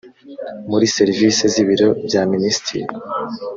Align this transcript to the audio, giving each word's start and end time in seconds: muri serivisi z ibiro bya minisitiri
muri 0.69 0.85
serivisi 0.95 1.43
z 1.53 1.55
ibiro 1.63 1.87
bya 2.07 2.21
minisitiri 2.33 2.85